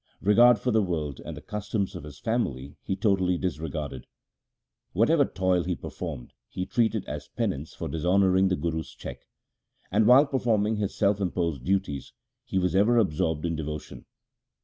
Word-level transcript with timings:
Regard 0.23 0.57
for 0.57 0.71
the 0.71 0.81
world 0.81 1.21
and 1.23 1.37
the 1.37 1.43
customs 1.43 1.93
of 1.93 2.05
his 2.05 2.17
family 2.19 2.75
he 2.81 2.95
totally 2.95 3.37
disregarded. 3.37 4.07
Whatever 4.93 5.25
toil 5.25 5.63
he 5.63 5.75
performed 5.75 6.33
he 6.49 6.65
treated 6.65 7.05
as 7.05 7.27
penance 7.27 7.75
for 7.75 7.87
dis 7.87 8.03
honouring 8.03 8.47
the 8.47 8.55
Guru's 8.55 8.95
cheque, 8.95 9.27
and 9.91 10.07
while 10.07 10.25
perform 10.25 10.65
ing 10.65 10.77
his 10.77 10.95
self 10.97 11.21
imposed 11.21 11.63
duties, 11.63 12.13
he 12.43 12.57
was 12.57 12.75
ever 12.75 12.97
absorbed 12.97 13.45
in 13.45 13.55
devotion. 13.55 14.07